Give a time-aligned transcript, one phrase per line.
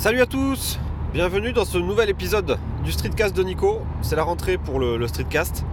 [0.00, 0.78] Salut à tous
[1.12, 3.82] Bienvenue dans ce nouvel épisode du Streetcast de Nico.
[4.00, 5.66] C'est la rentrée pour le, Streetcast.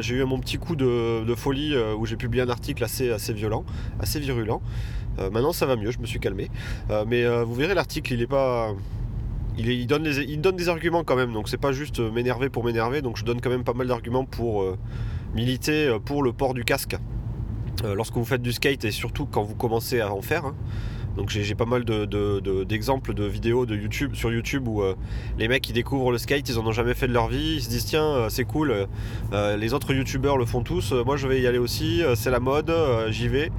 [0.00, 3.64] j'ai eu mon petit coup de, folie où j'ai publié un article assez violent,
[4.00, 4.62] assez virulent.
[5.18, 6.50] Euh, maintenant ça va mieux, je me suis calmé.
[6.90, 8.72] Euh, mais euh, vous verrez l'article, il est pas.
[9.56, 13.24] Il, donne des arguments quand même, donc c'est pas juste m'énerver pour m'énerver, donc je
[13.24, 14.64] donne quand même pas mal d'arguments pour
[15.32, 16.96] militer pour le port du casque.
[17.84, 20.46] lorsque vous faites du skate et surtout quand vous commencez à en faire.
[20.46, 20.56] Hein.
[21.16, 24.82] Donc j'ai pas mal d'exemples de, vidéos de YouTube, sur YouTube où
[25.38, 27.62] les mecs qui découvrent le skate, ils en ont jamais fait de leur vie, ils
[27.62, 28.88] se disent tiens c'est cool,
[29.32, 32.74] les autres youtubeurs le font tous, moi je vais y aller aussi, c'est la mode,
[33.10, 33.52] j'y vais.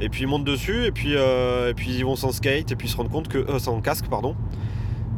[0.00, 2.76] Et puis ils montent dessus, et puis, euh, et puis ils vont sans skate, et
[2.76, 3.38] puis ils se rendent compte que.
[3.38, 4.36] Euh, sans casque, pardon.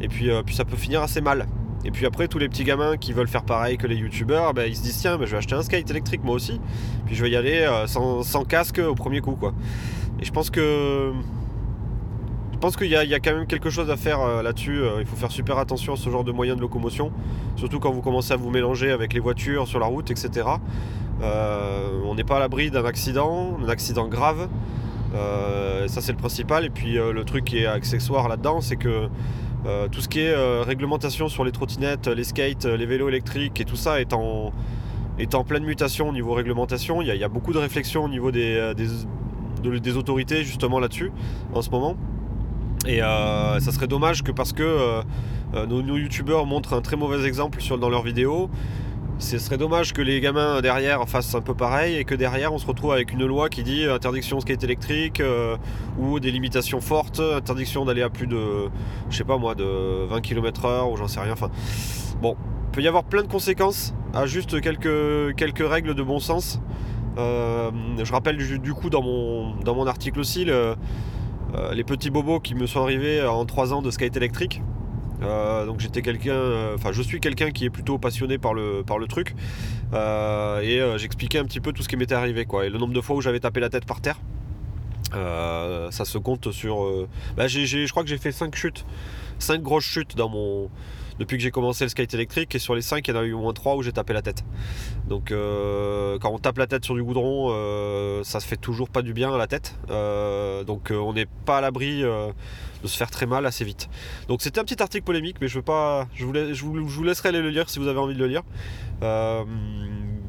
[0.01, 1.47] Et puis, euh, puis ça peut finir assez mal.
[1.85, 4.67] Et puis après, tous les petits gamins qui veulent faire pareil que les youtubeurs, ben,
[4.67, 6.59] ils se disent tiens, je vais acheter un skate électrique moi aussi.
[7.05, 9.53] Puis je vais y aller sans, casque au premier coup, quoi.
[10.19, 11.11] Et je pense que.
[12.53, 14.81] Je pense qu'il y, y, a quand même quelque chose à faire là-dessus.
[14.99, 17.11] il faut faire super attention à ce genre de moyens de locomotion.
[17.55, 20.47] Surtout quand vous commencez à vous mélanger avec les voitures sur la route, etc.
[21.21, 24.47] on n'est pas à l'abri d'un accident, d'un accident grave.
[25.13, 26.65] Euh, ça c'est le principal.
[26.65, 29.09] Et puis euh, le truc qui est accessoire là-dedans, c'est que
[29.65, 33.65] euh, tout ce qui est réglementation sur les trottinettes, les skates, les vélos électriques et
[33.65, 34.51] tout ça est en,
[35.19, 37.01] est en pleine mutation au niveau réglementation.
[37.01, 38.73] Il y a, beaucoup de réflexions au niveau des,
[39.63, 41.11] des, autorités justement là-dessus
[41.53, 41.95] en ce moment.
[42.87, 45.03] Et ça serait dommage que parce que
[45.67, 48.49] nos, youtubeurs montrent un très mauvais exemple dans leurs vidéos,
[49.21, 52.57] ce serait dommage que les gamins derrière fassent un peu pareil et que derrière on
[52.57, 55.57] se retrouve avec une loi qui dit interdiction de skate électrique euh,
[55.99, 58.69] ou des limitations fortes, interdiction d'aller à plus de,
[59.09, 61.33] je sais pas moi, de 20 km/h ou j'en sais rien.
[61.33, 61.51] Enfin,
[62.21, 62.35] bon,
[62.67, 66.59] il peut y avoir plein de conséquences à juste quelques, quelques règles de bon sens.
[67.17, 67.69] Euh,
[68.03, 70.75] je rappelle du, coup dans mon, dans mon article aussi euh,
[71.73, 74.61] les petits bobos qui me sont arrivés en 3 ans de skate électrique.
[75.21, 78.83] Euh, donc j'étais quelqu'un, euh, enfin je suis quelqu'un qui est plutôt passionné par le,
[78.85, 79.35] par le truc.
[79.93, 82.65] Euh, et j'expliquais un petit peu tout ce qui m'était arrivé quoi.
[82.65, 84.17] Et le nombre de fois où j'avais tapé la tête par terre.
[85.13, 87.07] ça se compte sur.
[87.37, 88.85] Bah, je crois que j'ai fait 5 chutes.
[89.39, 90.69] 5 grosses chutes dans mon,
[91.21, 93.23] depuis que j'ai commencé le skate électrique et sur les 5 il y en a
[93.23, 94.43] eu au moins 3 où j'ai tapé la tête.
[95.07, 97.49] Donc quand on tape la tête sur du goudron
[98.23, 99.75] ça se fait toujours pas du bien à la tête.
[100.65, 102.03] donc on n'est pas à l'abri
[102.81, 103.89] de se faire très mal assez vite.
[104.27, 107.49] Donc c'était un petit article polémique, mais je veux pas, je vous, laisserai aller le
[107.49, 108.41] lire si vous avez envie de le lire.
[109.03, 109.43] Euh,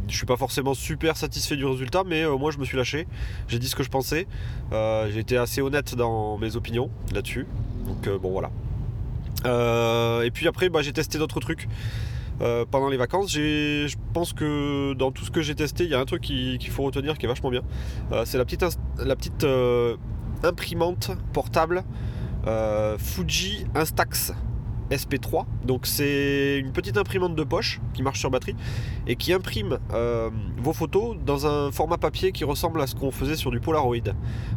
[0.09, 3.07] je suis pas forcément super satisfait du résultat, mais euh, moi je me suis lâché.
[3.49, 4.27] J'ai dit ce que je pensais.
[4.73, 7.47] Euh, j'ai été assez honnête dans mes opinions là-dessus.
[7.87, 8.51] Donc bon voilà.
[9.45, 11.69] Et puis après, bah, j'ai testé d'autres trucs.
[12.71, 16.01] pendant les vacances, je pense que dans tout ce que j'ai testé, il y a
[16.01, 17.63] un truc qu'il faut retenir qui est vachement bien.
[18.25, 19.45] c'est la petite,
[20.43, 21.85] imprimante portable
[22.47, 24.33] euh, Fuji Instax
[24.91, 25.45] SP3.
[25.65, 28.57] Donc c'est une petite imprimante de poche qui marche sur batterie
[29.07, 33.11] et qui imprime euh, vos photos dans un format papier qui ressemble à ce qu'on
[33.11, 34.13] faisait sur du Polaroid.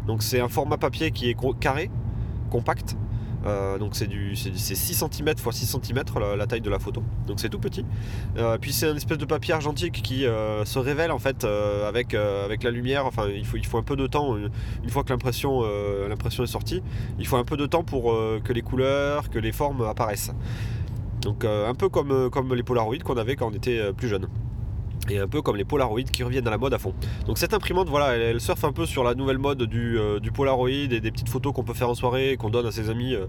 [0.08, 1.90] Donc c'est un format papier qui est carré,
[2.50, 2.98] compact,
[3.46, 6.04] euh, donc c'est du c'est 6 cm x 6 cm
[6.38, 7.04] la, taille de la photo.
[7.28, 7.86] Donc c'est tout petit.
[8.38, 12.14] Euh, puis c'est un espèce de papier argentique qui euh, se révèle en fait avec,
[12.14, 13.06] la lumière.
[13.06, 15.64] Enfin il faut, un peu de temps une fois que l'impression
[16.08, 16.82] l'impression est sortie.
[17.20, 20.32] Il faut un peu de temps pour que les couleurs, que les formes apparaissent.
[21.22, 24.28] Donc un peu comme, comme les Polaroids qu'on avait quand on était plus jeune.
[25.10, 26.94] Et un peu comme les Polaroid qui reviennent à la mode à fond.
[27.26, 30.70] Donc cette imprimante, voilà, elle, surfe un peu sur la nouvelle mode du, euh, Polaroid
[30.70, 33.28] et des petites photos qu'on peut faire en soirée, qu'on donne à ses amis euh,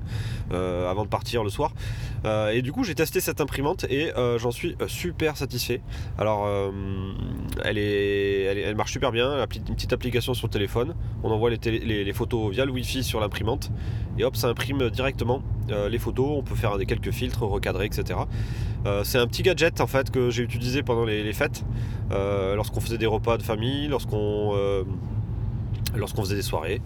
[0.52, 1.72] euh, avant de partir le soir.
[2.52, 5.80] et du coup, j'ai testé cette imprimante et j'en suis super satisfait.
[6.18, 6.48] Alors,
[7.64, 10.94] elle, est, elle, marche super bien, une petite application sur le téléphone.
[11.22, 13.70] On envoie les, les photos via le Wi-Fi sur l'imprimante
[14.18, 16.26] et hop, ça imprime directement les photos.
[16.30, 18.20] On peut faire des quelques filtres, recadrer, etc.
[19.04, 21.64] c'est un petit gadget en fait que j'ai utilisé pendant les fêtes.
[22.12, 24.84] Euh, lorsqu'on faisait des repas de famille, lorsqu'on euh,
[26.18, 26.80] faisait des soirées.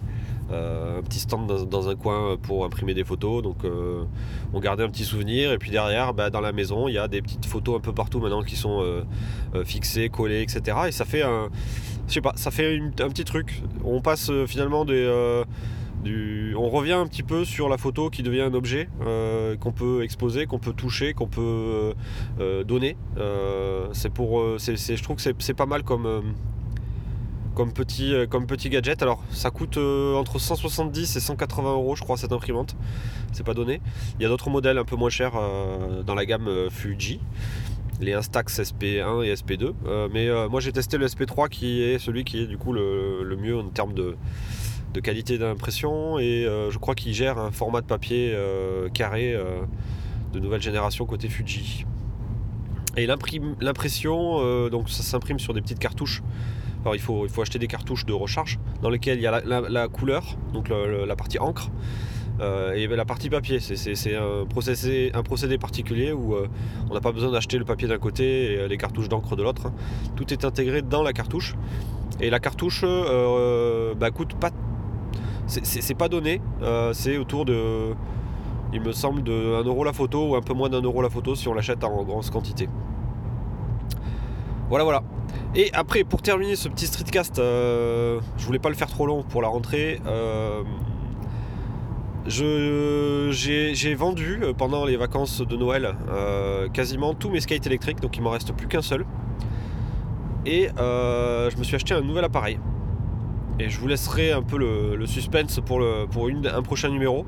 [0.51, 3.41] Euh, un petit stand dans, un coin pour imprimer des photos.
[3.41, 3.57] Donc
[4.53, 5.51] on gardait un petit souvenir.
[5.51, 7.93] Et puis derrière, bah, dans la maison, il y a des petites photos un peu
[7.93, 8.83] partout maintenant qui sont
[9.63, 10.77] fixées, collées, etc.
[10.87, 11.23] Et ça fait
[12.07, 13.61] je sais pas, ça fait un petit truc.
[13.85, 15.43] On passe finalement des
[16.05, 20.03] on revient un petit peu sur la photo qui devient un objet euh, qu'on peut
[20.03, 21.93] exposer, qu'on peut toucher, qu'on peut euh,
[22.39, 22.97] euh, donner.
[23.93, 26.33] c'est pour, je trouve que c'est pas mal comme,
[27.73, 29.01] petit gadget.
[29.01, 32.75] Alors ça coûte entre 170 et 180 euros, je crois, cette imprimante.
[33.31, 33.81] C'est pas donné.
[34.19, 35.33] Il y a d'autres modèles un peu moins chers
[36.05, 37.19] dans la gamme Fuji
[37.99, 39.73] les Instax SP1 et SP2.
[40.11, 43.59] mais moi j'ai testé le SP3 qui est celui qui est du coup le mieux
[43.59, 44.15] en termes de,
[44.93, 49.33] de qualité d'impression et euh, je crois qu'il gère un format de papier euh, carré
[49.33, 49.61] euh,
[50.33, 51.85] de nouvelle génération côté Fuji.
[52.97, 56.21] Et l'impression, donc ça s'imprime sur des petites cartouches.
[56.81, 60.35] Alors il faut, acheter des cartouches de recharge dans lesquelles il y a la, couleur,
[60.51, 61.69] donc la partie encre,
[62.75, 63.61] et la partie papier.
[63.61, 66.35] C'est un procédé, un procédé particulier où
[66.89, 69.67] on n'a pas besoin d'acheter le papier d'un côté et les cartouches d'encre de l'autre.
[69.67, 69.73] Hein.
[70.17, 71.55] Tout est intégré dans la cartouche.
[72.19, 74.51] Et la cartouche bah, coûte pas
[75.51, 76.41] c'est pas donné.
[76.61, 77.93] Euh, c'est autour de,
[78.73, 81.09] il me semble, de 1 euro la photo ou un peu moins d'un euro la
[81.09, 82.69] photo si on l'achète en grosse quantité.
[84.69, 85.03] Voilà, voilà.
[85.53, 89.23] Et après, pour terminer ce petit streetcast, euh, je voulais pas le faire trop long
[89.23, 89.99] pour la rentrée.
[90.05, 90.63] Euh,
[92.27, 95.95] j'ai vendu pendant les vacances de Noël
[96.71, 99.05] quasiment tous mes skates électriques, donc il m'en reste plus qu'un seul.
[100.45, 102.59] Et je me suis acheté un nouvel appareil.
[103.61, 107.25] Et je vous laisserai un peu le, suspense pour, pour un prochain numéro.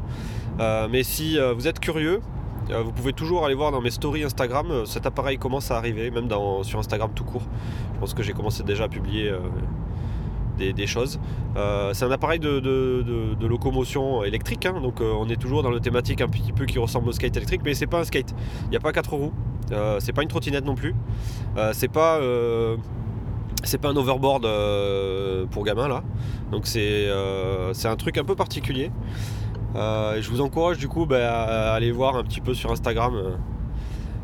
[0.59, 2.21] Euh, mais si euh, vous êtes curieux,
[2.69, 4.85] euh, vous pouvez toujours aller voir dans mes stories Instagram.
[4.85, 6.27] Cet appareil commence à arriver, même
[6.63, 7.43] sur Instagram tout court.
[7.95, 9.31] Je pense que j'ai commencé déjà à publier
[10.57, 11.19] des, choses.
[11.93, 14.79] c'est un appareil de, locomotion électrique, hein.
[14.81, 17.61] donc on est toujours dans le thématique un petit peu qui ressemble au skate électrique,
[17.65, 18.33] mais c'est pas un skate.
[18.65, 19.33] Il n'y a pas quatre roues,
[19.99, 20.95] c'est pas une trottinette non plus,
[21.73, 22.19] c'est pas
[23.63, 26.03] c'est pas un overboard euh, pour gamin là.
[26.51, 28.91] Donc euh, c'est un truc un peu particulier.
[29.75, 33.15] Euh, je vous encourage du coup bah, à aller voir un petit peu sur Instagram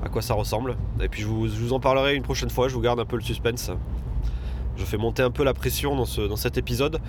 [0.03, 0.77] à quoi ça ressemble.
[1.01, 3.24] Et puis je vous, en parlerai une prochaine fois, je vous garde un peu le
[3.24, 3.71] suspense.
[4.77, 7.00] Je fais monter un peu la pression dans, ce, dans cet épisode.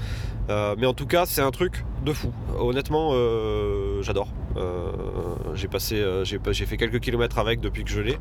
[0.48, 2.32] mais en tout cas, c'est un truc de fou.
[2.58, 3.12] Honnêtement,
[4.02, 4.28] j'adore.
[5.54, 8.18] j'ai passé, j'ai fait quelques kilomètres avec depuis que je l'ai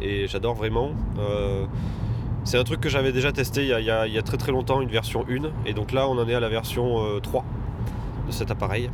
[0.00, 0.90] et j'adore vraiment.
[1.18, 1.64] Euh,
[2.44, 5.24] c'est un truc que j'avais déjà testé il y, a, très très longtemps, une version
[5.28, 8.90] 1, et donc là on en est à la version 3 euh, de cet appareil.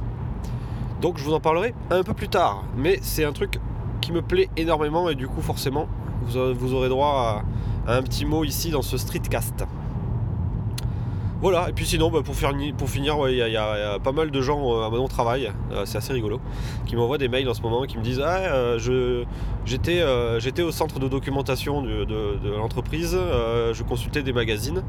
[1.01, 3.61] Donc je vous en parlerai un peu plus tard, mais c'est un truc
[4.01, 5.89] qui me plaît énormément et du coup forcément
[6.23, 7.45] vous aurez, droit
[7.87, 9.65] à un petit mot ici dans ce streetcast.
[11.45, 12.55] Voilà, et puis sinon, bah, pour, finir,
[13.29, 16.41] il y, a pas mal de gens euh, à mon travail, euh, c'est assez rigolo,
[16.87, 19.25] qui m'envoient des mails en ce moment qui me disent Ah, euh,
[19.67, 24.83] j'étais au centre de documentation de, l'entreprise, je consultais des magazines,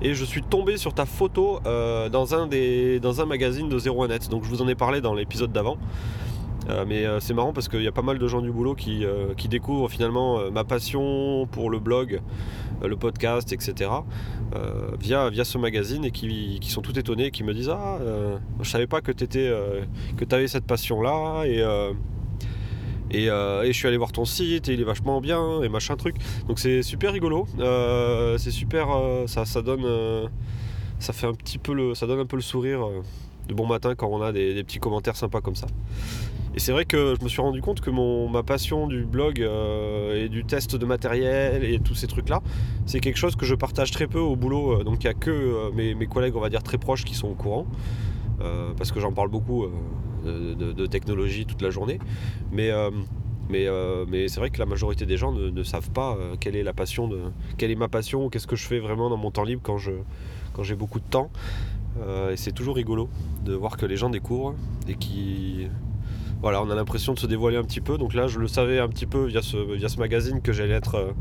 [0.00, 2.48] et je suis tombé sur ta photo dans, un
[3.02, 4.28] dans un magazine de 01net.
[4.28, 5.78] Donc je vous en ai parlé dans l'épisode d'avant.
[6.86, 9.04] Mais c'est marrant parce qu'il y a pas mal de gens du boulot qui,
[9.36, 12.20] qui découvrent finalement ma passion pour le blog,
[12.82, 13.90] le podcast, etc.
[14.54, 18.38] Euh, via, via ce magazine et qui, sont tout étonnés, qui me disent Ah, euh,
[18.62, 19.84] je savais pas que tu euh,
[20.30, 21.58] avais cette passion-là et,
[23.10, 26.16] et, je suis allé voir ton site et il est vachement bien et machin truc.
[26.46, 27.46] Donc c'est super rigolo,
[28.38, 28.88] c'est super,
[29.26, 29.86] ça, ça donne,
[30.98, 32.86] ça fait un petit peu le, ça donne un peu le sourire
[33.48, 35.66] de bon matin quand on a des petits commentaires sympas comme ça.
[36.58, 39.40] Et c'est vrai que je me suis rendu compte que mon, ma passion du blog
[39.40, 42.42] euh, et du test de matériel et tous ces trucs-là,
[42.84, 44.72] c'est quelque chose que je partage très peu au boulot.
[44.72, 47.14] Euh, donc il n'y a que euh, mes, collègues, on va dire, très proches qui
[47.14, 47.64] sont au courant.
[48.76, 49.68] parce que j'en parle beaucoup
[50.24, 52.00] de, technologie toute la journée.
[52.50, 52.72] Mais,
[53.48, 53.68] mais,
[54.08, 57.06] mais c'est vrai que la majorité des gens ne, savent pas quelle est la passion
[57.06, 57.20] de,
[57.56, 59.92] quelle est ma passion qu'est-ce que je fais vraiment dans mon temps libre quand je
[60.54, 61.30] quand j'ai beaucoup de temps.
[62.32, 63.08] et c'est toujours rigolo
[63.44, 64.56] de voir que les gens découvrent
[64.88, 65.68] et qui
[66.40, 67.98] voilà, on a l'impression de se dévoiler un petit peu.
[67.98, 71.12] Donc là, je le savais un petit peu via ce, magazine que j'allais être euh,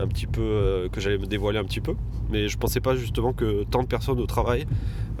[0.00, 1.94] un petit peu, euh, que j'allais me dévoiler un petit peu.
[2.30, 4.66] Mais je pensais pas justement que tant de personnes au travail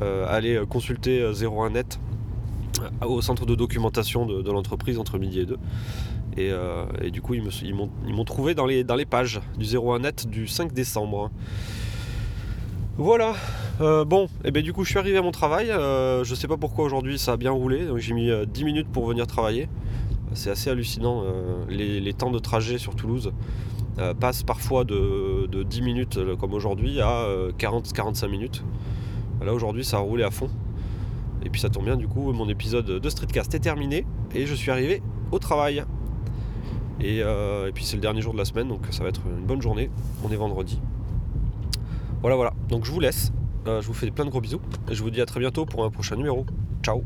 [0.02, 1.98] euh, allaient consulter 01net
[3.06, 5.58] au centre de documentation de, l'entreprise entre midi et deux.
[6.36, 10.74] Et, du coup, ils, m'ont trouvé dans les, dans les pages du 01net du 5
[10.74, 11.30] décembre.
[12.98, 13.34] Voilà.
[13.82, 15.70] Euh, bon, et eh bien du coup je suis arrivé à mon travail.
[15.70, 17.84] Euh, je sais pas pourquoi aujourd'hui ça a bien roulé.
[17.84, 19.68] Donc j'ai mis 10 euh, minutes pour venir travailler.
[20.32, 21.24] C'est assez hallucinant.
[21.68, 23.32] Les, temps de trajet sur Toulouse
[24.20, 27.26] passent parfois de, 10 minutes comme aujourd'hui à
[27.58, 28.64] 40-45 minutes.
[29.44, 30.50] Là aujourd'hui ça a roulé à fond.
[31.44, 34.54] Et puis ça tombe bien du coup mon épisode de Streetcast est terminé et je
[34.54, 35.84] suis arrivé au travail.
[37.00, 37.22] Et
[37.72, 39.90] puis c'est le dernier jour de la semaine donc ça va être une bonne journée.
[40.22, 40.78] On est vendredi.
[42.20, 42.52] Voilà, voilà.
[42.68, 43.32] Donc je vous laisse.
[43.66, 44.60] Euh, je vous fais plein de gros bisous.
[44.88, 46.46] Et je vous dis à très bientôt pour un prochain numéro.
[46.82, 47.02] Ciao